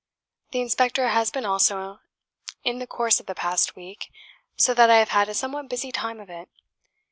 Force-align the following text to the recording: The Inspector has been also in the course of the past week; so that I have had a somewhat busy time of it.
The 0.49 0.61
Inspector 0.61 1.09
has 1.09 1.29
been 1.29 1.45
also 1.45 1.99
in 2.63 2.79
the 2.79 2.87
course 2.87 3.19
of 3.19 3.27
the 3.27 3.35
past 3.35 3.75
week; 3.75 4.11
so 4.57 4.73
that 4.73 4.89
I 4.89 4.97
have 4.97 5.09
had 5.09 5.29
a 5.29 5.35
somewhat 5.35 5.69
busy 5.69 5.91
time 5.91 6.19
of 6.19 6.27
it. 6.27 6.49